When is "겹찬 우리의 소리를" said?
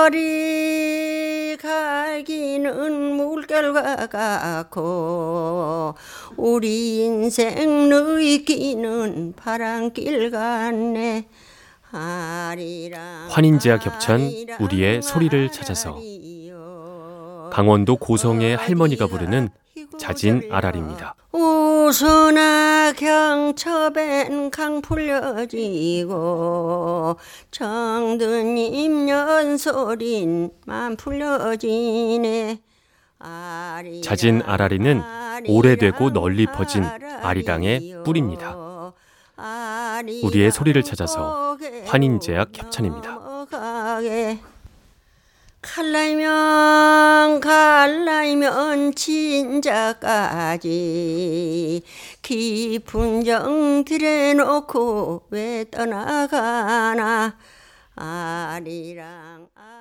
13.78-15.52